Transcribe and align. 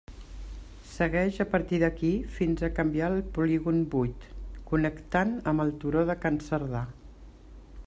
Segueix 0.91 1.35
a 1.43 1.45
partir 1.51 1.79
d'aquí 1.83 2.09
fins 2.37 2.63
a 2.67 2.71
canviar 2.79 3.05
al 3.17 3.21
polígon 3.37 3.79
vuit, 3.97 4.27
connectant 4.73 5.37
amb 5.53 5.67
el 5.67 5.75
turó 5.85 6.07
de 6.11 6.17
Can 6.25 6.43
Cerdà. 6.49 6.83